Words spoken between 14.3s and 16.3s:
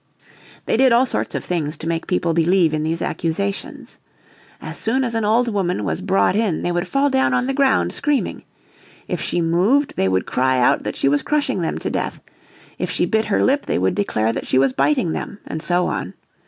that she was biting them and so on.